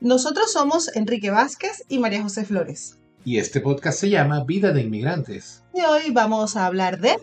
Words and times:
Nosotros 0.00 0.50
somos 0.50 0.96
Enrique 0.96 1.28
Vázquez 1.30 1.84
y 1.90 1.98
María 1.98 2.22
José 2.22 2.46
Flores. 2.46 2.98
Y 3.22 3.36
este 3.36 3.60
podcast 3.60 3.98
se 3.98 4.08
llama 4.08 4.44
Vida 4.44 4.72
de 4.72 4.80
Inmigrantes. 4.80 5.62
Y 5.74 5.82
hoy 5.82 6.10
vamos 6.10 6.56
a 6.56 6.64
hablar 6.64 7.00
de... 7.00 7.18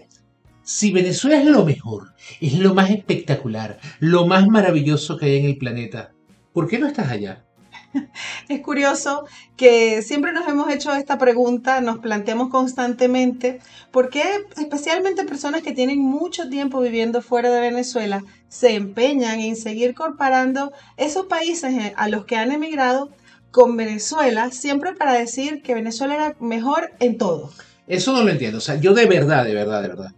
Si 0.61 0.91
Venezuela 0.91 1.39
es 1.39 1.47
lo 1.47 1.65
mejor, 1.65 2.13
es 2.39 2.53
lo 2.59 2.75
más 2.75 2.91
espectacular, 2.91 3.79
lo 3.99 4.27
más 4.27 4.47
maravilloso 4.47 5.17
que 5.17 5.25
hay 5.25 5.37
en 5.37 5.45
el 5.45 5.57
planeta, 5.57 6.11
¿por 6.53 6.67
qué 6.67 6.77
no 6.77 6.85
estás 6.85 7.09
allá? 7.09 7.46
Es 8.49 8.61
curioso 8.61 9.25
que 9.55 10.01
siempre 10.01 10.33
nos 10.33 10.47
hemos 10.47 10.71
hecho 10.71 10.93
esta 10.93 11.17
pregunta, 11.17 11.81
nos 11.81 11.99
planteamos 11.99 12.49
constantemente, 12.49 13.59
¿por 13.91 14.09
qué 14.09 14.23
especialmente 14.57 15.23
personas 15.23 15.61
que 15.61 15.73
tienen 15.73 15.99
mucho 15.99 16.49
tiempo 16.49 16.81
viviendo 16.81 17.21
fuera 17.21 17.49
de 17.49 17.61
Venezuela 17.61 18.23
se 18.49 18.75
empeñan 18.75 19.39
en 19.39 19.55
seguir 19.55 19.93
comparando 19.93 20.71
esos 20.95 21.25
países 21.25 21.93
a 21.95 22.09
los 22.09 22.25
que 22.25 22.37
han 22.37 22.51
emigrado 22.51 23.09
con 23.51 23.75
Venezuela, 23.77 24.51
siempre 24.51 24.93
para 24.93 25.13
decir 25.13 25.61
que 25.61 25.73
Venezuela 25.73 26.15
era 26.15 26.35
mejor 26.39 26.91
en 26.99 27.17
todo? 27.17 27.51
Eso 27.87 28.11
no 28.13 28.23
lo 28.23 28.29
entiendo, 28.29 28.57
o 28.57 28.61
sea, 28.61 28.75
yo 28.75 28.93
de 28.93 29.05
verdad, 29.05 29.45
de 29.45 29.53
verdad, 29.53 29.81
de 29.81 29.87
verdad, 29.87 30.11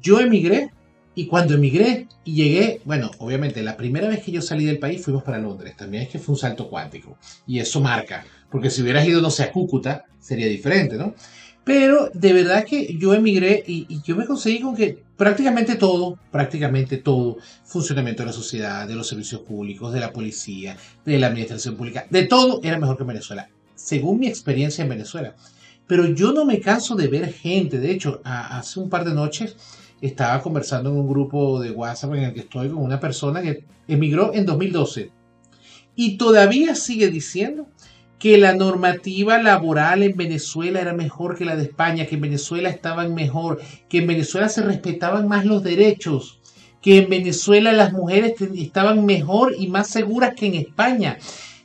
yo 0.00 0.20
emigré 0.20 0.70
y 1.18 1.26
cuando 1.26 1.54
emigré 1.54 2.06
y 2.22 2.34
llegué, 2.36 2.80
bueno, 2.84 3.10
obviamente 3.18 3.60
la 3.64 3.76
primera 3.76 4.06
vez 4.06 4.22
que 4.22 4.30
yo 4.30 4.40
salí 4.40 4.64
del 4.64 4.78
país 4.78 5.02
fuimos 5.04 5.24
para 5.24 5.38
Londres, 5.38 5.74
también 5.76 6.04
es 6.04 6.10
que 6.10 6.20
fue 6.20 6.34
un 6.34 6.38
salto 6.38 6.68
cuántico. 6.68 7.18
Y 7.44 7.58
eso 7.58 7.80
marca, 7.80 8.24
porque 8.48 8.70
si 8.70 8.82
hubieras 8.82 9.04
ido, 9.04 9.20
no 9.20 9.28
sé, 9.28 9.42
a 9.42 9.50
Cúcuta, 9.50 10.04
sería 10.20 10.46
diferente, 10.46 10.94
¿no? 10.94 11.16
Pero 11.64 12.08
de 12.14 12.32
verdad 12.32 12.64
que 12.64 12.96
yo 12.96 13.14
emigré 13.14 13.64
y, 13.66 14.00
yo 14.02 14.14
me 14.14 14.26
conseguí 14.26 14.60
con 14.60 14.76
que 14.76 15.02
prácticamente 15.16 15.74
todo, 15.74 16.20
prácticamente 16.30 16.98
todo, 16.98 17.38
funcionamiento 17.64 18.22
de 18.22 18.28
la 18.28 18.32
sociedad, 18.32 18.86
de 18.86 18.94
los 18.94 19.08
servicios 19.08 19.40
públicos, 19.40 19.92
de 19.92 19.98
la 19.98 20.12
policía, 20.12 20.76
de 21.04 21.18
la 21.18 21.26
administración 21.26 21.76
pública, 21.76 22.06
de 22.10 22.28
todo 22.28 22.60
era 22.62 22.78
mejor 22.78 22.96
que 22.96 23.02
en 23.02 23.08
Venezuela, 23.08 23.48
según 23.74 24.20
mi 24.20 24.28
experiencia 24.28 24.82
en 24.82 24.90
Venezuela. 24.90 25.34
Pero 25.88 26.06
yo 26.06 26.32
no 26.32 26.44
me 26.44 26.60
canso 26.60 26.94
de 26.94 27.08
ver 27.08 27.32
gente, 27.32 27.80
de 27.80 27.90
hecho, 27.90 28.20
hace 28.22 28.78
un 28.78 28.88
par 28.88 29.04
de 29.04 29.14
noches 29.14 29.56
estaba 30.00 30.42
conversando 30.42 30.90
en 30.90 30.96
un 30.96 31.08
grupo 31.08 31.60
de 31.60 31.70
WhatsApp 31.70 32.14
en 32.14 32.24
el 32.24 32.34
que 32.34 32.40
estoy 32.40 32.68
con 32.68 32.82
una 32.82 33.00
persona 33.00 33.42
que 33.42 33.64
emigró 33.86 34.32
en 34.34 34.46
2012 34.46 35.10
y 35.96 36.16
todavía 36.16 36.76
sigue 36.76 37.08
diciendo 37.08 37.66
que 38.18 38.38
la 38.38 38.54
normativa 38.54 39.42
laboral 39.42 40.02
en 40.02 40.16
Venezuela 40.16 40.80
era 40.80 40.92
mejor 40.92 41.36
que 41.36 41.44
la 41.44 41.56
de 41.56 41.64
España, 41.64 42.06
que 42.06 42.16
en 42.16 42.20
Venezuela 42.20 42.68
estaban 42.68 43.14
mejor, 43.14 43.60
que 43.88 43.98
en 43.98 44.06
Venezuela 44.06 44.48
se 44.48 44.62
respetaban 44.62 45.28
más 45.28 45.44
los 45.44 45.62
derechos, 45.62 46.40
que 46.82 46.98
en 46.98 47.08
Venezuela 47.08 47.72
las 47.72 47.92
mujeres 47.92 48.34
estaban 48.40 49.06
mejor 49.06 49.54
y 49.58 49.68
más 49.68 49.88
seguras 49.88 50.34
que 50.34 50.46
en 50.46 50.54
España. 50.54 51.18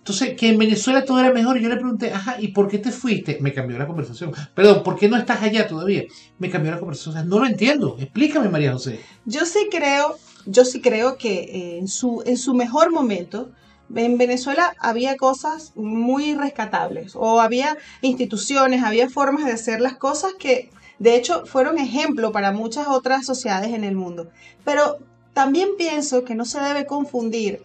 Entonces, 0.03 0.35
que 0.35 0.49
en 0.49 0.57
Venezuela 0.57 1.05
todo 1.05 1.21
era 1.21 1.31
mejor. 1.31 1.57
Y 1.57 1.61
yo 1.61 1.69
le 1.69 1.77
pregunté, 1.77 2.11
ajá, 2.11 2.35
¿y 2.37 2.49
por 2.49 2.67
qué 2.67 2.77
te 2.77 2.91
fuiste? 2.91 3.37
Me 3.39 3.53
cambió 3.53 3.77
la 3.77 3.87
conversación. 3.87 4.33
Perdón, 4.53 4.83
¿por 4.83 4.97
qué 4.97 5.07
no 5.07 5.15
estás 5.15 5.41
allá 5.41 5.65
todavía? 5.65 6.03
Me 6.39 6.49
cambió 6.49 6.71
la 6.71 6.79
conversación. 6.79 7.15
O 7.15 7.17
sea, 7.17 7.25
no 7.25 7.39
lo 7.39 7.45
entiendo. 7.45 7.95
Explícame, 7.97 8.49
María 8.49 8.73
José. 8.73 8.99
Yo 9.23 9.45
sí 9.45 9.69
creo, 9.71 10.17
yo 10.45 10.65
sí 10.65 10.81
creo 10.81 11.17
que 11.17 11.43
eh, 11.43 11.77
en, 11.77 11.87
su, 11.87 12.21
en 12.25 12.35
su 12.35 12.53
mejor 12.53 12.91
momento, 12.91 13.51
en 13.95 14.17
Venezuela 14.17 14.75
había 14.77 15.15
cosas 15.15 15.71
muy 15.77 16.35
rescatables. 16.35 17.15
O 17.15 17.39
había 17.39 17.77
instituciones, 18.01 18.83
había 18.83 19.09
formas 19.09 19.45
de 19.45 19.53
hacer 19.53 19.79
las 19.79 19.95
cosas 19.95 20.33
que, 20.37 20.69
de 20.99 21.15
hecho, 21.15 21.45
fueron 21.45 21.77
ejemplo 21.77 22.33
para 22.33 22.51
muchas 22.51 22.87
otras 22.89 23.25
sociedades 23.25 23.73
en 23.73 23.85
el 23.85 23.95
mundo. 23.95 24.27
Pero 24.65 24.97
también 25.33 25.69
pienso 25.77 26.25
que 26.25 26.35
no 26.35 26.43
se 26.43 26.59
debe 26.59 26.85
confundir 26.85 27.63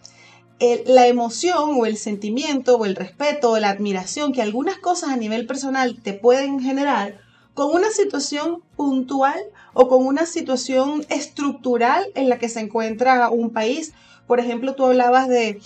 la 0.85 1.07
emoción 1.07 1.79
o 1.79 1.85
el 1.85 1.97
sentimiento 1.97 2.75
o 2.77 2.85
el 2.85 2.95
respeto 2.95 3.51
o 3.51 3.59
la 3.59 3.69
admiración 3.69 4.33
que 4.33 4.41
algunas 4.41 4.77
cosas 4.77 5.11
a 5.11 5.15
nivel 5.15 5.47
personal 5.47 6.01
te 6.01 6.13
pueden 6.13 6.59
generar 6.59 7.19
con 7.53 7.73
una 7.73 7.89
situación 7.91 8.61
puntual 8.75 9.39
o 9.73 9.87
con 9.87 10.05
una 10.05 10.25
situación 10.25 11.05
estructural 11.09 12.05
en 12.15 12.29
la 12.29 12.39
que 12.39 12.49
se 12.49 12.59
encuentra 12.59 13.29
un 13.29 13.51
país. 13.51 13.93
Por 14.27 14.39
ejemplo, 14.39 14.75
tú 14.75 14.85
hablabas 14.85 15.27
de, 15.27 15.59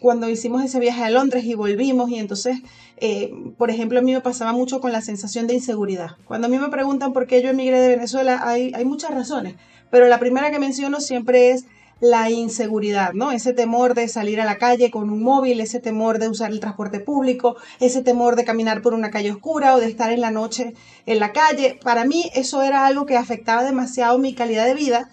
cuando 0.00 0.28
hicimos 0.28 0.62
ese 0.62 0.78
viaje 0.78 1.02
a 1.02 1.10
Londres 1.10 1.44
y 1.44 1.54
volvimos 1.54 2.10
y 2.10 2.18
entonces, 2.18 2.58
eh, 2.98 3.32
por 3.56 3.70
ejemplo, 3.70 3.98
a 3.98 4.02
mí 4.02 4.12
me 4.12 4.20
pasaba 4.20 4.52
mucho 4.52 4.80
con 4.80 4.92
la 4.92 5.00
sensación 5.00 5.46
de 5.46 5.54
inseguridad. 5.54 6.10
Cuando 6.24 6.48
a 6.48 6.50
mí 6.50 6.58
me 6.58 6.68
preguntan 6.68 7.12
por 7.12 7.26
qué 7.26 7.42
yo 7.42 7.48
emigré 7.50 7.80
de 7.80 7.88
Venezuela, 7.88 8.40
hay, 8.44 8.72
hay 8.74 8.84
muchas 8.84 9.12
razones, 9.12 9.54
pero 9.90 10.06
la 10.06 10.20
primera 10.20 10.50
que 10.50 10.58
menciono 10.58 11.00
siempre 11.00 11.50
es 11.50 11.64
la 12.00 12.30
inseguridad, 12.30 13.12
¿no? 13.12 13.32
Ese 13.32 13.52
temor 13.52 13.94
de 13.94 14.08
salir 14.08 14.40
a 14.40 14.44
la 14.44 14.58
calle 14.58 14.90
con 14.90 15.10
un 15.10 15.22
móvil, 15.22 15.60
ese 15.60 15.80
temor 15.80 16.18
de 16.18 16.28
usar 16.28 16.52
el 16.52 16.60
transporte 16.60 17.00
público, 17.00 17.56
ese 17.80 18.02
temor 18.02 18.36
de 18.36 18.44
caminar 18.44 18.82
por 18.82 18.94
una 18.94 19.10
calle 19.10 19.32
oscura 19.32 19.74
o 19.74 19.80
de 19.80 19.86
estar 19.86 20.12
en 20.12 20.20
la 20.20 20.30
noche 20.30 20.74
en 21.06 21.18
la 21.18 21.32
calle. 21.32 21.78
Para 21.82 22.04
mí 22.04 22.30
eso 22.34 22.62
era 22.62 22.86
algo 22.86 23.06
que 23.06 23.16
afectaba 23.16 23.64
demasiado 23.64 24.18
mi 24.18 24.34
calidad 24.34 24.66
de 24.66 24.74
vida 24.74 25.10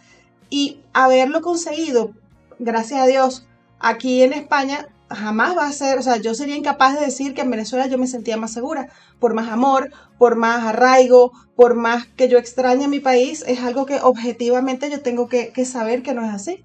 y 0.50 0.82
haberlo 0.94 1.42
conseguido, 1.42 2.12
gracias 2.60 3.02
a 3.02 3.08
Dios, 3.08 3.48
aquí 3.80 4.22
en 4.22 4.34
España 4.34 4.88
jamás 5.10 5.58
va 5.58 5.68
a 5.68 5.72
ser, 5.72 5.98
o 5.98 6.02
sea, 6.02 6.18
yo 6.18 6.34
sería 6.34 6.56
incapaz 6.56 7.00
de 7.00 7.06
decir 7.06 7.34
que 7.34 7.42
en 7.42 7.52
Venezuela 7.52 7.88
yo 7.88 7.98
me 7.98 8.08
sentía 8.08 8.38
más 8.38 8.54
segura, 8.54 8.90
por 9.20 9.34
más 9.34 9.50
amor, 9.50 9.92
por 10.18 10.36
más 10.36 10.64
arraigo, 10.66 11.32
por 11.56 11.76
más 11.76 12.06
que 12.06 12.28
yo 12.28 12.38
extrañe 12.38 12.86
a 12.86 12.90
mi 12.90 13.00
país, 13.00 13.44
es 13.48 13.62
algo 13.62 13.86
que 13.86 14.00
objetivamente 14.02 14.90
yo 14.90 15.02
tengo 15.02 15.28
que, 15.28 15.52
que 15.52 15.66
saber 15.66 16.04
que 16.04 16.14
no 16.14 16.24
es 16.24 16.34
así. 16.34 16.64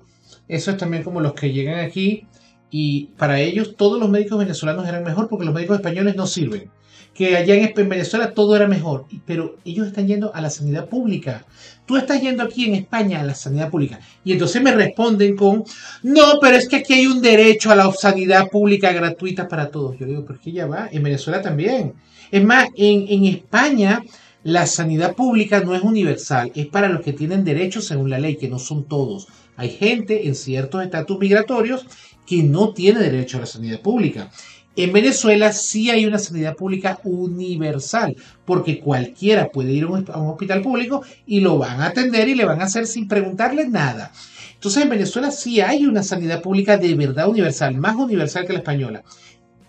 Eso 0.50 0.72
es 0.72 0.76
también 0.76 1.04
como 1.04 1.20
los 1.20 1.32
que 1.34 1.52
llegan 1.52 1.78
aquí 1.78 2.26
y 2.70 3.06
para 3.16 3.40
ellos 3.40 3.76
todos 3.76 3.98
los 4.00 4.10
médicos 4.10 4.38
venezolanos 4.38 4.86
eran 4.86 5.04
mejor 5.04 5.28
porque 5.28 5.44
los 5.44 5.54
médicos 5.54 5.76
españoles 5.76 6.16
no 6.16 6.26
sirven. 6.26 6.70
Que 7.14 7.36
allá 7.36 7.54
en 7.54 7.88
Venezuela 7.88 8.32
todo 8.32 8.54
era 8.54 8.68
mejor, 8.68 9.06
pero 9.26 9.56
ellos 9.64 9.88
están 9.88 10.06
yendo 10.06 10.34
a 10.34 10.40
la 10.40 10.48
sanidad 10.48 10.88
pública. 10.88 11.44
Tú 11.84 11.96
estás 11.96 12.20
yendo 12.20 12.42
aquí 12.42 12.66
en 12.66 12.74
España 12.74 13.20
a 13.20 13.24
la 13.24 13.34
sanidad 13.34 13.68
pública. 13.68 14.00
Y 14.24 14.32
entonces 14.32 14.62
me 14.62 14.72
responden 14.72 15.36
con, 15.36 15.64
no, 16.02 16.38
pero 16.40 16.56
es 16.56 16.68
que 16.68 16.76
aquí 16.76 16.94
hay 16.94 17.06
un 17.06 17.20
derecho 17.20 17.70
a 17.70 17.76
la 17.76 17.92
sanidad 17.92 18.48
pública 18.48 18.92
gratuita 18.92 19.48
para 19.48 19.70
todos. 19.70 19.98
Yo 19.98 20.06
digo, 20.06 20.24
es 20.32 20.40
que 20.40 20.52
ya 20.52 20.66
va, 20.66 20.88
en 20.90 21.02
Venezuela 21.02 21.42
también. 21.42 21.94
Es 22.30 22.44
más, 22.44 22.68
en, 22.76 23.06
en 23.08 23.24
España 23.24 24.02
la 24.42 24.66
sanidad 24.66 25.14
pública 25.14 25.60
no 25.60 25.74
es 25.74 25.82
universal, 25.82 26.50
es 26.54 26.66
para 26.66 26.88
los 26.88 27.02
que 27.02 27.12
tienen 27.12 27.44
derechos 27.44 27.86
según 27.86 28.10
la 28.10 28.18
ley, 28.18 28.36
que 28.36 28.48
no 28.48 28.58
son 28.58 28.84
todos. 28.84 29.28
Hay 29.56 29.70
gente 29.70 30.26
en 30.26 30.34
ciertos 30.34 30.82
estatus 30.82 31.18
migratorios 31.18 31.86
que 32.26 32.42
no 32.42 32.72
tiene 32.72 33.00
derecho 33.00 33.36
a 33.36 33.40
la 33.40 33.46
sanidad 33.46 33.80
pública. 33.80 34.30
En 34.76 34.92
Venezuela 34.92 35.52
sí 35.52 35.90
hay 35.90 36.06
una 36.06 36.18
sanidad 36.18 36.56
pública 36.56 37.00
universal, 37.04 38.16
porque 38.46 38.80
cualquiera 38.80 39.50
puede 39.50 39.72
ir 39.72 39.84
a 39.84 39.88
un, 39.88 40.08
hospital 40.08 40.62
público 40.62 41.02
y 41.26 41.40
lo 41.40 41.58
van 41.58 41.80
a 41.80 41.86
atender 41.86 42.28
y 42.28 42.34
le 42.34 42.44
van 42.44 42.60
a 42.60 42.64
hacer 42.64 42.86
sin 42.86 43.08
preguntarle 43.08 43.68
nada. 43.68 44.12
Entonces 44.54 44.82
en 44.82 44.90
Venezuela 44.90 45.30
sí 45.30 45.60
hay 45.60 45.86
una 45.86 46.02
sanidad 46.02 46.40
pública 46.40 46.76
de 46.76 46.94
verdad 46.94 47.28
universal, 47.28 47.74
más 47.74 47.96
universal 47.96 48.46
que 48.46 48.52
la 48.52 48.60
española. 48.60 49.02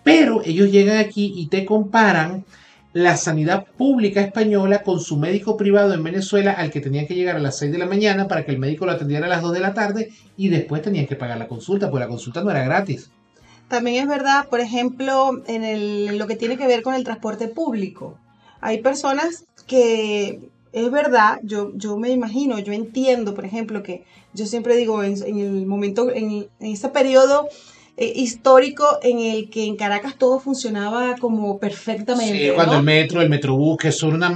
Pero 0.04 0.42
ellos 0.44 0.70
llegan 0.70 0.98
aquí 0.98 1.32
y 1.36 1.48
te 1.48 1.64
comparan 1.64 2.44
la 2.92 3.16
sanidad 3.16 3.66
pública 3.78 4.20
española 4.20 4.82
con 4.82 5.00
su 5.00 5.16
médico 5.16 5.56
privado 5.56 5.94
en 5.94 6.02
Venezuela 6.02 6.52
al 6.52 6.70
que 6.70 6.80
tenían 6.80 7.06
que 7.06 7.14
llegar 7.14 7.36
a 7.36 7.40
las 7.40 7.58
6 7.58 7.72
de 7.72 7.78
la 7.78 7.86
mañana 7.86 8.28
para 8.28 8.44
que 8.44 8.52
el 8.52 8.58
médico 8.58 8.84
lo 8.84 8.92
atendiera 8.92 9.26
a 9.26 9.30
las 9.30 9.42
2 9.42 9.52
de 9.52 9.60
la 9.60 9.74
tarde 9.74 10.10
y 10.36 10.48
después 10.48 10.82
tenían 10.82 11.06
que 11.06 11.16
pagar 11.16 11.38
la 11.38 11.48
consulta, 11.48 11.90
porque 11.90 12.04
la 12.04 12.08
consulta 12.08 12.42
no 12.42 12.50
era 12.50 12.64
gratis. 12.64 13.10
También 13.68 14.02
es 14.02 14.08
verdad, 14.08 14.48
por 14.50 14.60
ejemplo, 14.60 15.42
en, 15.46 16.18
lo 16.18 16.26
que 16.26 16.36
tiene 16.36 16.58
que 16.58 16.66
ver 16.66 16.82
con 16.82 16.94
el 16.94 17.04
transporte 17.04 17.48
público. 17.48 18.18
Hay 18.60 18.82
personas 18.82 19.46
que, 19.66 20.50
es 20.72 20.90
verdad, 20.90 21.40
yo, 21.42 21.72
yo 21.74 21.96
me 21.96 22.10
imagino, 22.10 22.58
yo 22.58 22.74
entiendo, 22.74 23.34
por 23.34 23.46
ejemplo, 23.46 23.82
que 23.82 24.04
yo 24.34 24.44
siempre 24.44 24.76
digo, 24.76 25.02
en, 25.02 25.16
el 25.38 25.64
momento, 25.64 26.10
en, 26.10 26.48
en 26.60 26.72
ese 26.72 26.90
periodo 26.90 27.48
eh, 28.02 28.12
histórico 28.16 28.98
en 29.00 29.20
el 29.20 29.48
que 29.48 29.64
en 29.64 29.76
Caracas 29.76 30.16
todo 30.18 30.40
funcionaba 30.40 31.14
como 31.20 31.60
perfectamente. 31.60 32.48
Sí, 32.48 32.52
cuando 32.52 32.78
el 32.78 32.82
metro, 32.82 33.22
el 33.22 33.28
metrobús, 33.28 33.76
que 33.76 33.92
son 33.92 34.14
una. 34.14 34.30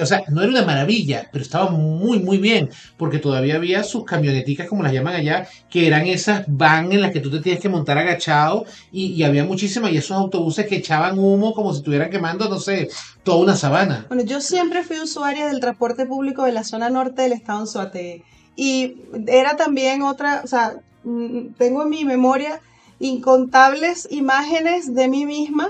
o 0.00 0.06
sea, 0.06 0.24
no 0.28 0.42
era 0.42 0.50
una 0.50 0.64
maravilla, 0.64 1.28
pero 1.30 1.42
estaba 1.42 1.70
muy, 1.70 2.18
muy 2.18 2.38
bien, 2.38 2.68
porque 2.96 3.18
todavía 3.18 3.54
había 3.54 3.84
sus 3.84 4.04
camioneticas, 4.04 4.66
como 4.66 4.82
las 4.82 4.92
llaman 4.92 5.14
allá, 5.14 5.46
que 5.70 5.86
eran 5.86 6.06
esas 6.06 6.42
van 6.48 6.90
en 6.90 7.00
las 7.00 7.12
que 7.12 7.20
tú 7.20 7.30
te 7.30 7.38
tienes 7.38 7.62
que 7.62 7.68
montar 7.68 7.96
agachado, 7.96 8.64
y, 8.90 9.22
había 9.22 9.44
muchísimas, 9.44 9.92
y 9.92 9.98
esos 9.98 10.16
autobuses 10.16 10.66
que 10.66 10.76
echaban 10.76 11.16
humo 11.16 11.54
como 11.54 11.70
si 11.72 11.78
estuvieran 11.78 12.10
quemando, 12.10 12.48
no 12.48 12.58
sé, 12.58 12.88
toda 13.22 13.38
una 13.38 13.54
sabana. 13.54 14.06
Bueno, 14.08 14.24
yo 14.24 14.40
siempre 14.40 14.82
fui 14.82 14.98
usuaria 14.98 15.46
del 15.46 15.60
transporte 15.60 16.06
público 16.06 16.42
de 16.44 16.50
la 16.50 16.64
zona 16.64 16.90
norte 16.90 17.22
del 17.22 17.34
estado 17.34 17.60
en 17.60 17.66
Suate, 17.68 18.24
y 18.56 18.96
era 19.28 19.56
también 19.56 20.02
otra, 20.02 20.40
o 20.42 20.48
sea, 20.48 20.80
mm, 21.04 21.54
tengo 21.56 21.84
en 21.84 21.88
mi 21.88 22.04
memoria 22.04 22.60
incontables 23.02 24.06
imágenes 24.10 24.94
de 24.94 25.08
mí 25.08 25.26
misma 25.26 25.68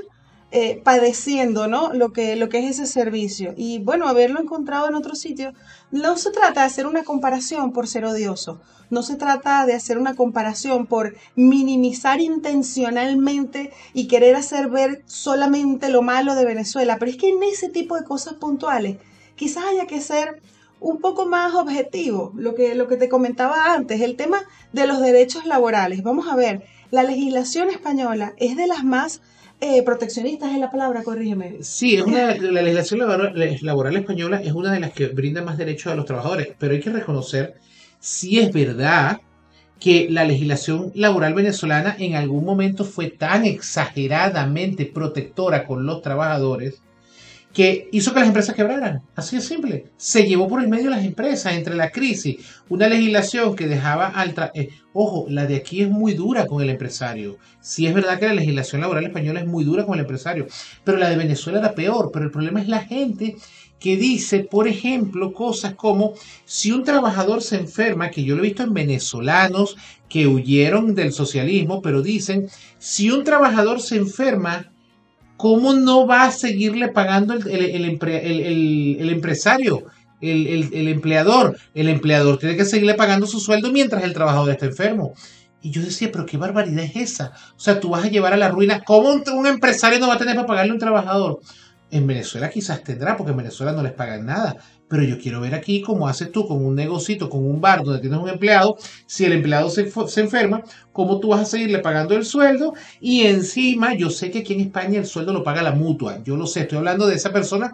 eh, 0.55 0.82
padeciendo, 0.84 1.67
¿no? 1.67 1.94
Lo 1.94 2.12
que, 2.12 2.37
lo 2.37 2.50
que 2.50 2.58
es 2.58 2.79
ese 2.79 2.87
servicio. 2.87 3.55
Y 3.56 3.79
bueno, 3.79 4.06
haberlo 4.06 4.38
encontrado 4.38 4.87
en 4.87 4.94
otro 4.94 5.14
sitio, 5.14 5.55
no 5.90 6.19
se 6.19 6.31
trata 6.31 6.61
de 6.61 6.67
hacer 6.67 6.87
una 6.87 7.05
comparación 7.05 7.73
por 7.73 7.88
ser 7.88 8.05
odioso, 8.05 8.61
no 8.90 9.02
se 9.02 9.17
trata 9.17 9.64
de 9.64 9.73
hacer 9.73 9.96
una 9.96 10.14
comparación 10.14 10.87
por 10.87 11.17
minimizar 11.34 12.20
intencionalmente 12.20 13.73
y 13.94 14.08
querer 14.08 14.37
hacer 14.37 14.69
ver 14.69 15.02
solamente 15.06 15.88
lo 15.88 16.02
malo 16.02 16.34
de 16.34 16.44
Venezuela, 16.44 16.99
pero 16.99 17.11
es 17.11 17.17
que 17.17 17.31
en 17.31 17.43
ese 17.43 17.70
tipo 17.70 17.96
de 17.96 18.05
cosas 18.05 18.34
puntuales 18.34 18.99
quizás 19.37 19.64
haya 19.64 19.87
que 19.87 20.02
ser 20.02 20.43
un 20.81 20.99
poco 21.00 21.25
más 21.25 21.55
objetivo, 21.55 22.32
lo 22.34 22.55
que, 22.55 22.75
lo 22.75 22.88
que 22.88 22.96
te 22.96 23.08
comentaba 23.08 23.73
antes, 23.73 24.00
el 24.02 24.17
tema 24.17 24.43
de 24.73 24.87
los 24.87 25.00
derechos 25.00 25.46
laborales. 25.46 26.02
Vamos 26.02 26.26
a 26.29 26.37
ver, 26.37 26.64
la 26.93 27.03
legislación 27.03 27.71
española 27.71 28.35
es 28.37 28.56
de 28.56 28.67
las 28.67 28.85
más 28.85 29.23
eh, 29.61 29.83
proteccionistas, 29.83 30.53
es 30.53 30.59
la 30.59 30.71
palabra, 30.71 31.03
corrígeme. 31.03 31.62
Sí, 31.62 31.97
es 31.97 32.03
una, 32.03 32.35
la 32.37 32.62
legislación 32.62 33.00
laboral, 33.62 33.97
española 33.97 34.43
es 34.43 34.53
una 34.53 34.71
de 34.73 34.81
las 34.81 34.93
que 34.93 35.06
brinda 35.06 35.43
más 35.43 35.56
derechos 35.56 35.91
a 35.91 35.97
los 35.97 36.05
trabajadores, 36.05 36.49
pero 36.59 36.75
hay 36.75 36.81
que 36.81 36.91
reconocer 36.91 37.55
si 37.99 38.39
es 38.41 38.53
verdad 38.53 39.21
que 39.81 40.09
la 40.11 40.25
legislación 40.25 40.93
laboral 40.94 41.33
venezolana 41.33 41.97
en 41.99 42.15
algún 42.15 42.44
momento 42.44 42.85
fue 42.85 43.09
tan 43.09 43.47
exageradamente 43.47 44.85
protectora 44.85 45.67
con 45.67 45.87
los 45.87 46.03
trabajadores 46.03 46.83
que 47.52 47.88
hizo 47.93 48.12
que 48.12 48.20
las 48.20 48.28
empresas 48.28 48.54
quebraran. 48.54 49.02
Así 49.14 49.37
de 49.37 49.43
simple. 49.43 49.84
Se 49.96 50.26
llevó 50.26 50.49
por 50.49 50.62
el 50.62 50.69
medio 50.69 50.90
las 50.90 51.04
empresas 51.04 51.54
entre 51.54 51.75
la 51.75 51.90
crisis. 51.90 52.37
Una 52.69 52.88
legislación 52.88 53.54
que 53.54 53.66
dejaba 53.66 54.08
al... 54.08 54.34
Eh, 54.54 54.70
ojo, 54.94 55.26
la 55.28 55.46
de 55.46 55.56
aquí 55.56 55.82
es 55.82 55.90
muy 55.90 56.14
dura 56.14 56.46
con 56.46 56.62
el 56.62 56.70
empresario. 56.70 57.37
Sí 57.60 57.87
es 57.87 57.94
verdad 57.94 58.19
que 58.19 58.28
la 58.28 58.34
legislación 58.34 58.81
laboral 58.81 59.04
española 59.04 59.40
es 59.40 59.46
muy 59.46 59.64
dura 59.64 59.84
con 59.84 59.94
el 59.94 60.00
empresario, 60.00 60.46
pero 60.84 60.99
la 60.99 61.10
de 61.10 61.16
Venezuela 61.16 61.58
era 61.58 61.75
peor. 61.75 62.10
Pero 62.12 62.25
el 62.25 62.31
problema 62.31 62.60
es 62.60 62.69
la 62.69 62.81
gente 62.81 63.37
que 63.78 63.96
dice, 63.96 64.40
por 64.40 64.69
ejemplo, 64.69 65.32
cosas 65.32 65.75
como 65.75 66.14
si 66.44 66.70
un 66.70 66.84
trabajador 66.84 67.43
se 67.43 67.56
enferma, 67.56 68.10
que 68.10 68.22
yo 68.22 68.37
lo 68.37 68.43
he 68.43 68.46
visto 68.46 68.62
en 68.62 68.72
venezolanos 68.72 69.76
que 70.08 70.28
huyeron 70.28 70.94
del 70.94 71.12
socialismo, 71.12 71.82
pero 71.82 72.00
dicen, 72.00 72.48
si 72.78 73.10
un 73.10 73.25
trabajador 73.25 73.81
se 73.81 73.96
enferma, 73.96 74.71
¿cómo 75.43 75.75
no 75.75 76.06
va 76.06 76.23
a 76.23 76.31
seguirle 76.31 76.87
pagando 76.87 77.35
el, 77.35 77.85
empresario? 79.11 79.87
El, 80.21 80.87
empleador. 80.87 81.59
El 81.75 81.89
empleador 81.89 82.39
tiene 82.39 82.56
que 82.56 82.65
seguirle 82.65 82.94
pagando 82.94 83.27
su 83.27 83.41
sueldo 83.41 83.73
mientras 83.73 84.05
el 84.05 84.12
trabajador 84.12 84.50
está 84.50 84.67
enfermo. 84.67 85.15
Y 85.61 85.73
yo 85.73 85.83
decía, 85.83 86.11
pero 86.12 86.27
qué 86.27 86.37
barbaridad 86.37 86.85
es 86.85 86.94
esa. 86.94 87.33
O 87.56 87.59
sea, 87.59 87.81
tú 87.81 87.89
vas 87.89 88.05
a 88.05 88.09
llevar 88.09 88.33
a 88.35 88.37
la 88.37 88.50
ruina. 88.50 88.83
¿Cómo 88.87 89.11
un, 89.11 89.47
empresario 89.49 89.99
no 89.99 90.06
va 90.06 90.15
a 90.15 90.19
tener 90.19 90.37
para 90.37 90.47
pagarle 90.47 90.71
a 90.71 90.75
un 90.75 90.79
trabajador? 90.81 91.41
En 91.91 92.06
Venezuela 92.06 92.49
quizás 92.49 92.85
tendrá, 92.85 93.17
porque 93.17 93.33
en 93.33 93.39
Venezuela 93.39 93.73
no 93.73 93.83
les 93.83 93.94
pagan 93.94 94.25
nada. 94.25 94.59
Pero 94.93 95.05
yo 95.05 95.19
quiero 95.19 95.41
ver 95.41 95.55
aquí 95.55 95.81
cómo 95.81 96.06
haces 96.06 96.31
tú 96.31 96.47
con 96.47 96.62
un 96.62 96.75
negocito, 96.75 97.31
con 97.31 97.47
un 97.47 97.62
bar 97.62 97.83
donde 97.83 97.99
tienes 97.99 98.21
un 98.21 98.29
empleado. 98.29 98.77
Si 99.06 99.25
el 99.25 99.33
empleado 99.33 99.71
se, 99.71 99.91
enferma, 100.21 100.65
cómo 100.93 101.19
tú 101.19 101.29
vas 101.29 101.41
a 101.41 101.44
seguirle 101.47 101.79
pagando 101.79 102.15
el 102.15 102.27
sueldo. 102.27 102.75
Y 103.00 103.23
encima, 103.23 103.94
yo 103.94 104.11
sé 104.11 104.31
que 104.31 104.41
aquí 104.41 104.53
en 104.53 104.61
España 104.61 104.99
el 104.99 105.06
sueldo 105.06 105.33
lo 105.33 105.43
paga 105.43 105.62
la 105.62 105.73
mutua. 105.73 106.23
Yo 106.23 106.37
lo 106.37 106.47
sé, 106.47 106.61
estoy 106.61 106.77
hablando 106.77 107.06
de 107.06 107.15
esa 107.15 107.33
persona 107.33 107.73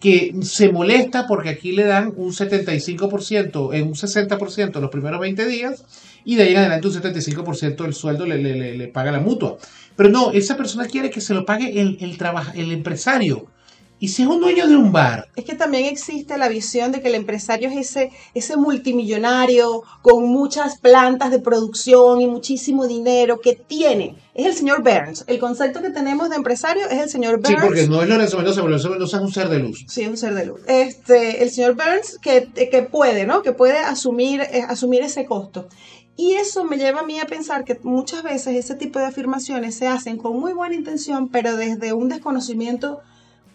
que 0.00 0.34
se 0.40 0.72
molesta 0.72 1.26
porque 1.26 1.50
aquí 1.50 1.72
le 1.72 1.84
dan 1.84 2.14
un 2.16 2.30
75%, 2.32 3.74
en 3.74 3.86
un 3.86 3.94
60% 3.94 4.80
los 4.80 4.90
primeros 4.90 5.20
20 5.20 5.44
días 5.44 5.84
y 6.24 6.36
de 6.36 6.44
ahí 6.44 6.52
en 6.52 6.60
adelante 6.60 6.88
un 6.88 6.94
75% 6.94 7.76
del 7.76 7.92
sueldo 7.92 8.24
le, 8.24 8.38
le, 8.38 8.88
paga 8.88 9.12
la 9.12 9.20
mutua. 9.20 9.58
Pero 9.96 10.08
no, 10.08 10.30
esa 10.30 10.56
persona 10.56 10.86
quiere 10.86 11.10
que 11.10 11.20
se 11.20 11.34
lo 11.34 11.44
pague 11.44 11.78
el, 11.78 11.98
el, 12.00 12.16
el 12.54 12.72
empresario. 12.72 13.48
Y 13.98 14.08
si 14.08 14.22
es 14.22 14.28
un 14.28 14.40
dueño 14.40 14.66
de 14.66 14.76
un 14.76 14.92
bar. 14.92 15.28
Es 15.36 15.44
que 15.44 15.54
también 15.54 15.86
existe 15.86 16.36
la 16.36 16.48
visión 16.48 16.92
de 16.92 17.00
que 17.00 17.08
el 17.08 17.14
empresario 17.14 17.70
es 17.70 17.76
ese, 17.76 18.10
ese 18.34 18.56
multimillonario 18.56 19.82
con 20.02 20.28
muchas 20.28 20.78
plantas 20.78 21.30
de 21.30 21.38
producción 21.38 22.20
y 22.20 22.26
muchísimo 22.26 22.86
dinero 22.86 23.40
que 23.40 23.54
tiene. 23.54 24.16
Es 24.34 24.46
el 24.46 24.54
señor 24.54 24.82
Burns. 24.82 25.24
El 25.28 25.38
concepto 25.38 25.80
que 25.80 25.90
tenemos 25.90 26.28
de 26.28 26.36
empresario 26.36 26.86
es 26.90 27.00
el 27.00 27.08
señor 27.08 27.36
Burns. 27.36 27.48
Sí, 27.48 27.54
porque 27.62 27.86
no 27.86 28.02
es 28.02 28.08
Lorenzo 28.08 28.36
Mendoza, 28.36 28.56
pero 28.56 28.68
Lorenzo 28.68 28.90
Mendoza 28.90 29.16
es 29.18 29.22
un 29.22 29.32
ser 29.32 29.48
de 29.48 29.58
luz. 29.60 29.86
Sí, 29.88 30.02
es 30.02 30.08
un 30.08 30.16
ser 30.16 30.34
de 30.34 30.46
luz. 30.46 30.60
Este, 30.66 31.42
el 31.42 31.50
señor 31.50 31.74
Burns 31.74 32.18
que, 32.20 32.48
que 32.52 32.82
puede, 32.82 33.26
¿no? 33.26 33.42
Que 33.42 33.52
puede 33.52 33.78
asumir, 33.78 34.40
eh, 34.40 34.64
asumir 34.68 35.02
ese 35.02 35.24
costo. 35.24 35.68
Y 36.16 36.34
eso 36.34 36.64
me 36.64 36.76
lleva 36.76 37.00
a 37.00 37.04
mí 37.04 37.18
a 37.18 37.26
pensar 37.26 37.64
que 37.64 37.78
muchas 37.82 38.22
veces 38.22 38.54
ese 38.56 38.74
tipo 38.74 38.98
de 38.98 39.06
afirmaciones 39.06 39.74
se 39.74 39.88
hacen 39.88 40.16
con 40.16 40.38
muy 40.38 40.52
buena 40.52 40.74
intención, 40.74 41.28
pero 41.28 41.56
desde 41.56 41.92
un 41.92 42.08
desconocimiento 42.08 43.00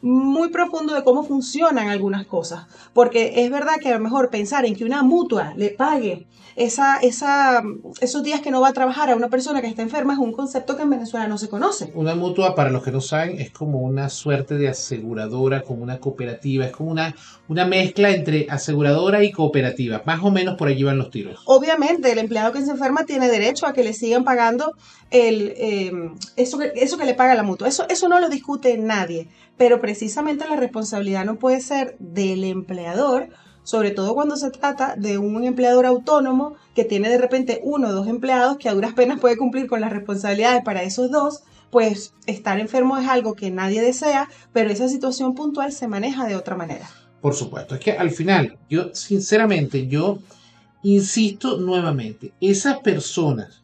muy 0.01 0.49
profundo 0.49 0.93
de 0.93 1.03
cómo 1.03 1.23
funcionan 1.23 1.89
algunas 1.89 2.25
cosas. 2.25 2.65
Porque 2.93 3.43
es 3.43 3.51
verdad 3.51 3.75
que 3.81 3.89
a 3.89 3.97
lo 3.97 4.03
mejor 4.03 4.29
pensar 4.29 4.65
en 4.65 4.75
que 4.75 4.85
una 4.85 5.03
mutua 5.03 5.53
le 5.55 5.69
pague 5.69 6.27
esa, 6.59 6.97
esa, 6.97 7.63
esos 8.01 8.21
días 8.21 8.41
que 8.41 8.51
no 8.51 8.59
va 8.59 8.69
a 8.69 8.73
trabajar 8.73 9.09
a 9.09 9.15
una 9.15 9.29
persona 9.29 9.61
que 9.61 9.67
está 9.67 9.81
enferma 9.81 10.13
es 10.13 10.19
un 10.19 10.33
concepto 10.33 10.75
que 10.75 10.83
en 10.83 10.89
Venezuela 10.89 11.25
no 11.25 11.37
se 11.37 11.47
conoce. 11.47 11.89
Una 11.95 12.15
mutua, 12.15 12.53
para 12.53 12.69
los 12.69 12.83
que 12.83 12.91
no 12.91 12.99
saben, 12.99 13.39
es 13.39 13.51
como 13.51 13.79
una 13.79 14.09
suerte 14.09 14.55
de 14.55 14.67
aseguradora, 14.67 15.61
como 15.61 15.83
una 15.83 15.99
cooperativa, 15.99 16.65
es 16.65 16.71
como 16.71 16.91
una, 16.91 17.15
una 17.47 17.65
mezcla 17.65 18.11
entre 18.11 18.45
aseguradora 18.49 19.23
y 19.23 19.31
cooperativa. 19.31 20.01
Más 20.05 20.21
o 20.21 20.31
menos 20.31 20.55
por 20.55 20.67
allí 20.67 20.83
van 20.83 20.97
los 20.97 21.11
tiros. 21.11 21.41
Obviamente, 21.45 22.11
el 22.11 22.17
empleado 22.17 22.51
que 22.51 22.61
se 22.61 22.71
enferma 22.71 23.05
tiene 23.05 23.29
derecho 23.29 23.65
a 23.65 23.71
que 23.71 23.83
le 23.85 23.93
sigan 23.93 24.25
pagando 24.25 24.73
el, 25.11 25.53
eh, 25.55 25.91
eso, 26.35 26.57
que, 26.57 26.73
eso 26.75 26.97
que 26.97 27.05
le 27.05 27.13
paga 27.13 27.35
la 27.35 27.43
mutua. 27.43 27.69
Eso, 27.69 27.85
eso 27.87 28.09
no 28.09 28.19
lo 28.19 28.27
discute 28.27 28.77
nadie 28.77 29.29
pero 29.59 29.81
precisamente 29.81 30.47
la 30.47 30.55
responsabilidad 30.55 31.25
no 31.25 31.37
puede 31.37 31.59
ser 31.59 31.97
del 31.99 32.45
empleador, 32.45 33.27
sobre 33.63 33.91
todo 33.91 34.15
cuando 34.15 34.37
se 34.37 34.51
trata 34.51 34.95
de 34.95 35.17
un 35.17 35.43
empleador 35.43 35.85
autónomo 35.85 36.55
que 36.73 36.85
tiene 36.85 37.09
de 37.09 37.17
repente 37.17 37.59
uno 37.61 37.89
o 37.89 37.91
dos 37.91 38.07
empleados 38.07 38.57
que 38.57 38.69
a 38.69 38.73
duras 38.73 38.93
penas 38.93 39.19
puede 39.19 39.35
cumplir 39.35 39.67
con 39.67 39.81
las 39.81 39.91
responsabilidades 39.91 40.63
para 40.63 40.83
esos 40.83 41.11
dos, 41.11 41.43
pues 41.71 42.13
estar 42.25 42.57
enfermo 42.57 42.97
es 42.97 43.09
algo 43.09 43.35
que 43.35 43.51
nadie 43.51 43.81
desea, 43.81 44.29
pero 44.53 44.69
esa 44.69 44.87
situación 44.87 45.35
puntual 45.35 45.73
se 45.73 45.89
maneja 45.89 46.25
de 46.25 46.37
otra 46.37 46.55
manera. 46.55 46.89
Por 47.19 47.35
supuesto, 47.35 47.75
es 47.75 47.81
que 47.81 47.91
al 47.91 48.11
final, 48.11 48.57
yo 48.69 48.95
sinceramente, 48.95 49.87
yo 49.87 50.19
insisto 50.83 51.57
nuevamente, 51.57 52.31
esas 52.39 52.79
personas 52.79 53.61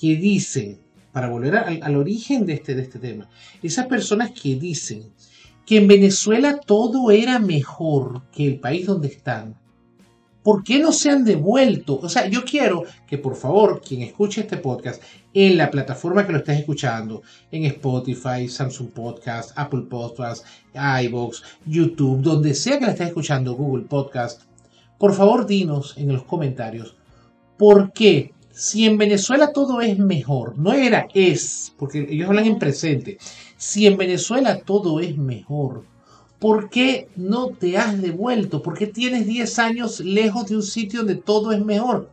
que 0.00 0.16
dicen, 0.16 0.80
para 1.14 1.28
volver 1.28 1.54
al, 1.56 1.96
origen 1.96 2.44
de 2.44 2.54
este, 2.54 2.74
de 2.74 2.82
este 2.82 2.98
tema, 2.98 3.28
esas 3.62 3.86
personas 3.86 4.32
que 4.32 4.56
dicen 4.56 5.12
que 5.64 5.76
en 5.76 5.86
Venezuela 5.86 6.58
todo 6.58 7.12
era 7.12 7.38
mejor 7.38 8.22
que 8.32 8.44
el 8.48 8.58
país 8.58 8.84
donde 8.86 9.06
están. 9.06 9.54
¿Por 10.42 10.64
qué 10.64 10.80
no 10.80 10.90
se 10.90 11.10
han 11.10 11.24
devuelto? 11.24 12.00
O 12.02 12.08
sea, 12.08 12.26
yo 12.26 12.44
quiero 12.44 12.82
que 13.06 13.16
por 13.16 13.36
favor 13.36 13.80
quien 13.80 14.02
escuche 14.02 14.40
este 14.40 14.56
podcast 14.56 15.00
en 15.32 15.56
la 15.56 15.70
plataforma 15.70 16.26
que 16.26 16.32
lo 16.32 16.38
estés 16.38 16.58
escuchando, 16.58 17.22
en 17.52 17.64
Spotify, 17.66 18.48
Samsung 18.48 18.88
Podcast, 18.88 19.52
Apple 19.56 19.84
Podcast, 19.88 20.44
iBox, 20.74 21.44
YouTube, 21.64 22.22
donde 22.22 22.54
sea 22.54 22.80
que 22.80 22.86
la 22.86 22.90
estés 22.90 23.06
escuchando, 23.06 23.54
Google 23.54 23.84
Podcast, 23.84 24.42
por 24.98 25.14
favor 25.14 25.46
dinos 25.46 25.94
en 25.96 26.12
los 26.12 26.24
comentarios 26.24 26.96
por 27.56 27.92
qué 27.92 28.34
si 28.54 28.86
en 28.86 28.98
Venezuela 28.98 29.52
todo 29.52 29.80
es 29.80 29.98
mejor, 29.98 30.56
no 30.56 30.72
era 30.72 31.08
es, 31.12 31.74
porque 31.76 32.06
ellos 32.08 32.28
hablan 32.28 32.46
en 32.46 32.58
presente, 32.58 33.18
si 33.56 33.86
en 33.86 33.96
Venezuela 33.96 34.60
todo 34.60 35.00
es 35.00 35.16
mejor, 35.16 35.84
¿por 36.38 36.70
qué 36.70 37.08
no 37.16 37.48
te 37.48 37.76
has 37.76 38.00
devuelto? 38.00 38.62
¿Por 38.62 38.78
qué 38.78 38.86
tienes 38.86 39.26
10 39.26 39.58
años 39.58 40.00
lejos 40.00 40.46
de 40.46 40.56
un 40.56 40.62
sitio 40.62 41.00
donde 41.00 41.16
todo 41.16 41.52
es 41.52 41.64
mejor? 41.64 42.10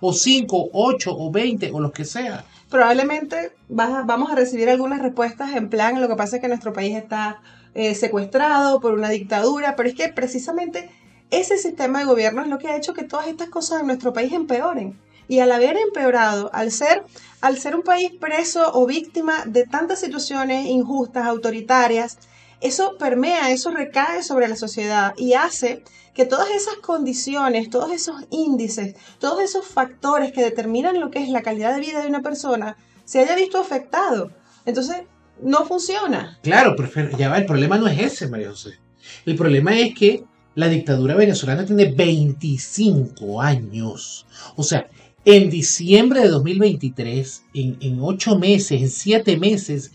O 0.00 0.12
5, 0.12 0.70
8 0.72 1.16
o 1.16 1.30
20 1.30 1.70
o 1.72 1.80
lo 1.80 1.92
que 1.92 2.04
sea. 2.04 2.44
Probablemente 2.68 3.52
vamos 3.68 4.30
a 4.30 4.34
recibir 4.34 4.68
algunas 4.70 5.00
respuestas 5.00 5.54
en 5.54 5.68
plan, 5.68 6.00
lo 6.00 6.08
que 6.08 6.16
pasa 6.16 6.36
es 6.36 6.42
que 6.42 6.48
nuestro 6.48 6.72
país 6.72 6.96
está 6.96 7.42
eh, 7.74 7.94
secuestrado 7.94 8.80
por 8.80 8.94
una 8.94 9.08
dictadura, 9.08 9.76
pero 9.76 9.88
es 9.88 9.94
que 9.94 10.08
precisamente 10.08 10.90
ese 11.30 11.58
sistema 11.58 12.00
de 12.00 12.06
gobierno 12.06 12.42
es 12.42 12.48
lo 12.48 12.58
que 12.58 12.68
ha 12.68 12.76
hecho 12.76 12.92
que 12.92 13.04
todas 13.04 13.28
estas 13.28 13.50
cosas 13.50 13.80
en 13.80 13.86
nuestro 13.86 14.12
país 14.12 14.32
empeoren. 14.32 14.98
Y 15.30 15.38
al 15.38 15.52
haber 15.52 15.76
empeorado, 15.76 16.50
al 16.52 16.72
ser, 16.72 17.04
al 17.40 17.56
ser 17.56 17.76
un 17.76 17.82
país 17.82 18.10
preso 18.20 18.72
o 18.74 18.84
víctima 18.84 19.44
de 19.46 19.64
tantas 19.64 20.00
situaciones 20.00 20.66
injustas, 20.66 21.24
autoritarias, 21.24 22.18
eso 22.60 22.96
permea, 22.98 23.52
eso 23.52 23.70
recae 23.70 24.24
sobre 24.24 24.48
la 24.48 24.56
sociedad 24.56 25.14
y 25.16 25.34
hace 25.34 25.84
que 26.14 26.26
todas 26.26 26.50
esas 26.50 26.78
condiciones, 26.78 27.70
todos 27.70 27.92
esos 27.92 28.16
índices, 28.30 28.96
todos 29.20 29.40
esos 29.40 29.68
factores 29.68 30.32
que 30.32 30.42
determinan 30.42 30.98
lo 30.98 31.12
que 31.12 31.22
es 31.22 31.28
la 31.28 31.42
calidad 31.42 31.76
de 31.76 31.80
vida 31.80 32.02
de 32.02 32.08
una 32.08 32.22
persona, 32.22 32.76
se 33.04 33.20
haya 33.20 33.36
visto 33.36 33.60
afectado. 33.60 34.32
Entonces, 34.66 35.02
no 35.40 35.64
funciona. 35.64 36.40
Claro, 36.42 36.74
pero 36.76 37.16
ya 37.16 37.28
va, 37.28 37.38
el 37.38 37.46
problema 37.46 37.78
no 37.78 37.86
es 37.86 38.00
ese, 38.00 38.26
María 38.26 38.50
José. 38.50 38.80
El 39.26 39.36
problema 39.36 39.78
es 39.78 39.94
que 39.94 40.24
la 40.56 40.66
dictadura 40.66 41.14
venezolana 41.14 41.64
tiene 41.64 41.92
25 41.92 43.40
años. 43.40 44.26
O 44.56 44.64
sea, 44.64 44.88
en 45.24 45.50
diciembre 45.50 46.20
de 46.20 46.28
2023, 46.28 47.44
en, 47.54 47.98
ocho 48.00 48.38
meses, 48.38 48.80
en 48.80 48.88
siete 48.88 49.36
meses, 49.36 49.92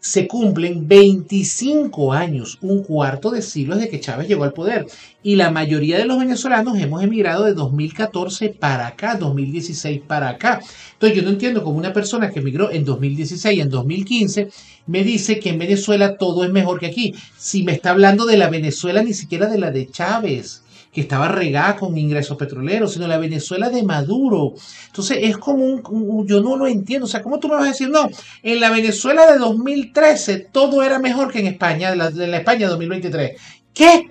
se 0.00 0.26
cumplen 0.28 0.86
25 0.86 2.12
años, 2.12 2.58
un 2.60 2.82
cuarto 2.82 3.30
de 3.30 3.40
siglo 3.40 3.74
desde 3.74 3.88
que 3.88 4.00
Chávez 4.00 4.28
llegó 4.28 4.44
al 4.44 4.52
poder. 4.52 4.86
Y 5.22 5.36
la 5.36 5.50
mayoría 5.50 5.96
de 5.96 6.04
los 6.04 6.18
venezolanos 6.18 6.78
hemos 6.78 7.02
emigrado 7.02 7.44
de 7.44 7.54
2014 7.54 8.50
para 8.50 8.86
acá, 8.86 9.16
2016 9.16 10.02
para 10.06 10.28
acá. 10.28 10.60
Entonces 10.92 11.16
yo 11.16 11.22
no 11.22 11.30
entiendo 11.30 11.64
cómo 11.64 11.78
una 11.78 11.94
persona 11.94 12.30
que 12.30 12.40
emigró 12.40 12.70
en 12.70 12.84
2016 12.84 13.56
y 13.56 13.60
en 13.62 13.70
2015 13.70 14.50
me 14.86 15.04
dice 15.04 15.38
que 15.38 15.50
en 15.50 15.58
Venezuela 15.58 16.18
todo 16.18 16.44
es 16.44 16.50
mejor 16.50 16.80
que 16.80 16.86
aquí. 16.86 17.14
Si 17.38 17.62
me 17.62 17.72
está 17.72 17.90
hablando 17.90 18.26
de 18.26 18.36
la 18.36 18.50
Venezuela, 18.50 19.02
ni 19.02 19.14
siquiera 19.14 19.46
de 19.46 19.58
la 19.58 19.70
de 19.70 19.88
Chávez 19.90 20.63
que 20.94 21.00
estaba 21.00 21.26
regada 21.26 21.74
con 21.74 21.98
ingresos 21.98 22.36
petroleros, 22.36 22.92
sino 22.92 23.08
la 23.08 23.18
Venezuela 23.18 23.68
de 23.68 23.82
Maduro. 23.82 24.54
Entonces 24.86 25.18
es 25.22 25.36
como 25.36 25.64
un, 25.64 26.26
yo 26.26 26.40
no 26.40 26.56
lo 26.56 26.68
entiendo. 26.68 27.06
O 27.06 27.08
sea, 27.08 27.20
¿cómo 27.20 27.40
tú 27.40 27.48
me 27.48 27.56
vas 27.56 27.64
a 27.64 27.68
decir, 27.68 27.90
no, 27.90 28.08
en 28.44 28.60
la 28.60 28.70
Venezuela 28.70 29.30
de 29.30 29.38
2013 29.38 30.38
todo 30.52 30.84
era 30.84 31.00
mejor 31.00 31.32
que 31.32 31.40
en 31.40 31.48
España, 31.48 31.90
en 31.90 31.98
la, 31.98 32.10
la 32.10 32.36
España 32.36 32.60
de 32.60 32.66
2023? 32.66 33.40
¿Qué? 33.74 34.08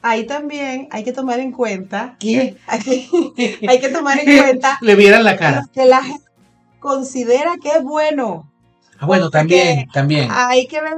Ahí 0.00 0.26
también 0.26 0.88
hay 0.90 1.04
que 1.04 1.12
tomar 1.12 1.40
en 1.40 1.52
cuenta. 1.52 2.16
¿Qué? 2.18 2.56
Hay 2.66 2.80
que, 2.80 3.58
hay 3.68 3.80
que 3.80 3.88
tomar 3.90 4.18
en 4.18 4.38
cuenta. 4.38 4.78
Le 4.82 4.96
vieran 4.96 5.24
la 5.24 5.36
cara. 5.36 5.62
Que 5.72 5.84
la 5.84 6.02
gente 6.02 6.24
considera 6.80 7.56
que 7.62 7.68
es 7.68 7.82
bueno. 7.82 8.50
Ah, 8.98 9.06
bueno, 9.06 9.30
también, 9.30 9.88
también. 9.92 10.28
Hay 10.30 10.66
que 10.66 10.80
ver. 10.80 10.94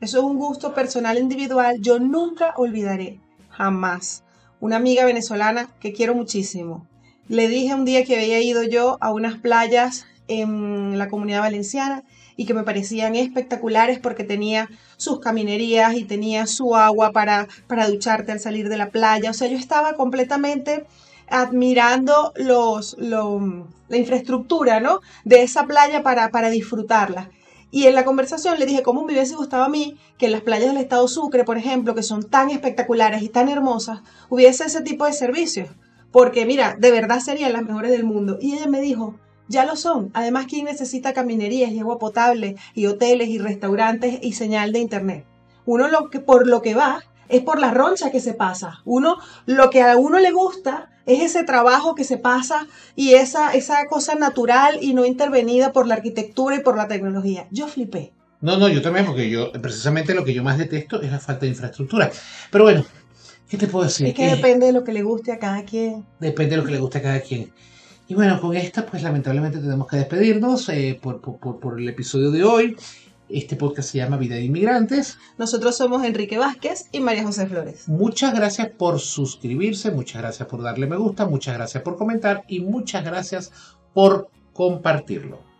Eso 0.00 0.18
es 0.18 0.24
un 0.24 0.36
gusto 0.36 0.74
personal 0.74 1.18
individual. 1.18 1.78
Yo 1.80 1.98
nunca 2.00 2.54
olvidaré 2.56 3.20
jamás. 3.52 4.24
Una 4.60 4.76
amiga 4.76 5.04
venezolana 5.04 5.68
que 5.80 5.92
quiero 5.92 6.14
muchísimo. 6.14 6.86
Le 7.28 7.48
dije 7.48 7.74
un 7.74 7.84
día 7.84 8.04
que 8.04 8.16
había 8.16 8.40
ido 8.40 8.62
yo 8.62 8.98
a 9.00 9.12
unas 9.12 9.38
playas 9.38 10.06
en 10.28 10.98
la 10.98 11.08
comunidad 11.08 11.40
valenciana 11.40 12.04
y 12.36 12.46
que 12.46 12.54
me 12.54 12.62
parecían 12.62 13.14
espectaculares 13.14 13.98
porque 13.98 14.24
tenía 14.24 14.68
sus 14.96 15.20
caminerías 15.20 15.94
y 15.94 16.04
tenía 16.04 16.46
su 16.46 16.74
agua 16.76 17.12
para, 17.12 17.48
para 17.66 17.88
ducharte 17.88 18.32
al 18.32 18.40
salir 18.40 18.68
de 18.68 18.76
la 18.76 18.90
playa. 18.90 19.30
O 19.30 19.34
sea, 19.34 19.48
yo 19.48 19.56
estaba 19.56 19.94
completamente 19.94 20.84
admirando 21.28 22.32
los, 22.36 22.96
la 22.98 23.96
infraestructura 23.96 24.80
¿no? 24.80 25.00
de 25.24 25.42
esa 25.42 25.66
playa 25.66 26.02
para, 26.02 26.30
para 26.30 26.50
disfrutarla. 26.50 27.30
Y 27.74 27.86
en 27.86 27.94
la 27.94 28.04
conversación 28.04 28.58
le 28.58 28.66
dije 28.66 28.82
cómo 28.82 29.02
me 29.02 29.14
hubiese 29.14 29.34
gustado 29.34 29.64
a 29.64 29.68
mí 29.70 29.96
que 30.18 30.26
en 30.26 30.32
las 30.32 30.42
playas 30.42 30.68
del 30.68 30.76
estado 30.76 31.08
Sucre, 31.08 31.42
por 31.42 31.56
ejemplo, 31.56 31.94
que 31.94 32.02
son 32.02 32.22
tan 32.22 32.50
espectaculares 32.50 33.22
y 33.22 33.30
tan 33.30 33.48
hermosas, 33.48 34.02
hubiese 34.28 34.66
ese 34.66 34.82
tipo 34.82 35.06
de 35.06 35.14
servicios. 35.14 35.70
Porque 36.12 36.44
mira, 36.44 36.76
de 36.78 36.90
verdad 36.90 37.20
serían 37.20 37.54
las 37.54 37.64
mejores 37.64 37.90
del 37.90 38.04
mundo. 38.04 38.36
Y 38.42 38.52
ella 38.52 38.66
me 38.66 38.82
dijo, 38.82 39.18
ya 39.48 39.64
lo 39.64 39.74
son. 39.74 40.10
Además, 40.12 40.44
¿quién 40.50 40.66
necesita 40.66 41.14
caminerías 41.14 41.72
y 41.72 41.80
agua 41.80 41.98
potable 41.98 42.56
y 42.74 42.86
hoteles 42.86 43.30
y 43.30 43.38
restaurantes 43.38 44.18
y 44.20 44.34
señal 44.34 44.72
de 44.72 44.80
internet? 44.80 45.26
Uno 45.64 45.88
lo 45.88 46.10
que, 46.10 46.20
por 46.20 46.46
lo 46.46 46.60
que 46.60 46.74
va 46.74 47.02
es 47.30 47.40
por 47.40 47.58
la 47.58 47.70
roncha 47.70 48.10
que 48.10 48.20
se 48.20 48.34
pasa. 48.34 48.82
Uno, 48.84 49.16
lo 49.46 49.70
que 49.70 49.80
a 49.80 49.96
uno 49.96 50.18
le 50.18 50.30
gusta 50.30 50.90
es 51.06 51.22
ese 51.22 51.44
trabajo 51.44 51.94
que 51.94 52.04
se 52.04 52.16
pasa 52.16 52.66
y 52.96 53.14
esa, 53.14 53.54
esa 53.54 53.86
cosa 53.86 54.14
natural 54.14 54.78
y 54.80 54.94
no 54.94 55.04
intervenida 55.04 55.72
por 55.72 55.86
la 55.86 55.94
arquitectura 55.94 56.56
y 56.56 56.60
por 56.60 56.76
la 56.76 56.88
tecnología. 56.88 57.46
Yo 57.50 57.68
flipé. 57.68 58.12
No, 58.40 58.56
no, 58.56 58.68
yo 58.68 58.82
también, 58.82 59.06
porque 59.06 59.30
yo, 59.30 59.52
precisamente 59.52 60.14
lo 60.14 60.24
que 60.24 60.34
yo 60.34 60.42
más 60.42 60.58
detesto 60.58 61.00
es 61.00 61.12
la 61.12 61.20
falta 61.20 61.42
de 61.42 61.52
infraestructura. 61.52 62.10
Pero 62.50 62.64
bueno, 62.64 62.84
¿qué 63.48 63.56
te 63.56 63.68
puedo 63.68 63.84
decir? 63.84 64.08
Es 64.08 64.14
que 64.14 64.26
depende 64.26 64.66
de 64.66 64.72
lo 64.72 64.82
que 64.82 64.92
le 64.92 65.02
guste 65.02 65.30
a 65.30 65.38
cada 65.38 65.64
quien. 65.64 66.04
Depende 66.18 66.56
de 66.56 66.56
lo 66.56 66.64
que 66.64 66.72
le 66.72 66.78
guste 66.78 66.98
a 66.98 67.02
cada 67.02 67.20
quien. 67.20 67.52
Y 68.08 68.14
bueno, 68.14 68.40
con 68.40 68.56
esta, 68.56 68.84
pues 68.84 69.02
lamentablemente 69.02 69.58
tenemos 69.58 69.86
que 69.86 69.96
despedirnos 69.96 70.68
eh, 70.70 70.98
por, 71.00 71.20
por, 71.20 71.60
por 71.60 71.80
el 71.80 71.88
episodio 71.88 72.32
de 72.32 72.42
hoy. 72.42 72.76
Este 73.32 73.56
podcast 73.56 73.90
se 73.90 73.98
llama 73.98 74.18
Vida 74.18 74.34
de 74.34 74.42
Inmigrantes. 74.44 75.18
Nosotros 75.38 75.76
somos 75.76 76.04
Enrique 76.04 76.38
Vázquez 76.38 76.88
y 76.92 77.00
María 77.00 77.24
José 77.24 77.46
Flores. 77.46 77.88
Muchas 77.88 78.34
gracias 78.34 78.68
por 78.70 79.00
suscribirse, 79.00 79.90
muchas 79.90 80.20
gracias 80.20 80.48
por 80.48 80.62
darle 80.62 80.86
me 80.86 80.96
gusta, 80.96 81.26
muchas 81.26 81.54
gracias 81.54 81.82
por 81.82 81.96
comentar 81.96 82.44
y 82.46 82.60
muchas 82.60 83.04
gracias 83.04 83.50
por 83.94 84.28
compartirlo. 84.52 85.51